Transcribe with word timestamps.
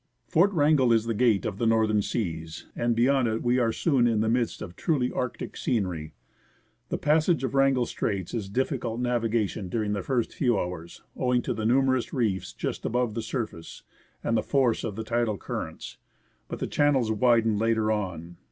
Fort 0.27 0.51
Wrangel 0.51 0.91
is 0.91 1.05
the 1.05 1.13
gate 1.13 1.45
of 1.45 1.59
the 1.59 1.67
northern 1.67 2.01
seas, 2.01 2.65
and 2.75 2.95
beyond 2.95 3.27
it 3.27 3.43
we 3.43 3.59
are 3.59 3.71
soon 3.71 4.07
in 4.07 4.19
the 4.21 4.29
midst 4.29 4.59
of 4.63 4.75
truly 4.75 5.11
Arctic 5.11 5.55
scenery. 5.55 6.15
The 6.89 6.97
passage 6.97 7.43
of 7.43 7.51
24 7.51 7.51
FROM 7.51 7.51
SEATTLE 7.51 7.51
TO 7.51 7.51
JUNEAU 7.51 7.59
Wrangel 7.59 7.85
Straits 7.85 8.33
is 8.33 8.49
difficult 8.49 8.99
navigation 8.99 9.69
during 9.69 9.93
the 9.93 10.01
first 10.01 10.33
few 10.33 10.57
hours, 10.57 11.03
owing 11.15 11.43
to 11.43 11.53
the 11.53 11.67
numerous 11.67 12.11
reefs 12.13 12.51
just 12.53 12.83
above 12.83 13.13
the 13.13 13.21
surface 13.21 13.83
and 14.23 14.35
the 14.35 14.41
force 14.41 14.83
of 14.83 14.95
the 14.95 15.03
tidal 15.03 15.37
currents; 15.37 15.97
but 16.47 16.57
the 16.57 16.65
channels 16.65 17.11
widen 17.11 17.59
later 17.59 17.91
on. 17.91 18.37